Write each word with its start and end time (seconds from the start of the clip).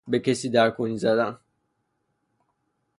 به 0.07 0.19
کسی 0.19 0.49
در 0.49 0.69
کونی 0.69 0.97
زدن 0.97 1.37